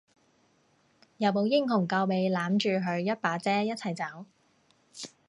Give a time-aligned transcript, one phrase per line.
[1.17, 4.25] 有冇英雄救美攬住佢一把遮一齊走？